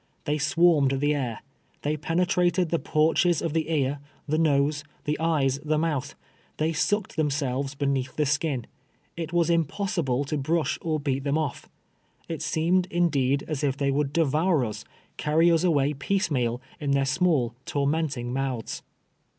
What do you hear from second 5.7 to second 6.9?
mouth. They